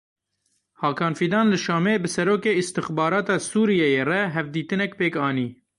[0.81, 5.47] Hakan Fîdan li Şamê bi serokê îstixbarata Sûriyeyê re hevdîtinek pêk anî.